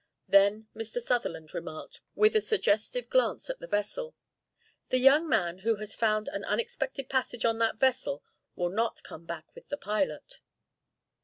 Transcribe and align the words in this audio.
Then 0.27 0.67
Mr. 0.75 0.99
Sutherland 0.99 1.53
remarked, 1.53 2.01
with 2.15 2.35
a 2.35 2.41
suggestive 2.41 3.07
glance 3.07 3.51
at 3.51 3.59
the 3.59 3.67
vessel: 3.67 4.15
"The 4.89 4.97
young 4.97 5.29
man 5.29 5.59
who 5.59 5.75
has 5.75 5.93
found 5.93 6.27
an 6.29 6.43
unexpected 6.43 7.07
passage 7.07 7.45
on 7.45 7.59
that 7.59 7.77
vessel 7.77 8.23
will 8.55 8.69
not 8.71 9.03
come 9.03 9.25
back 9.25 9.53
with 9.53 9.67
the 9.69 9.77
pilot." 9.77 10.39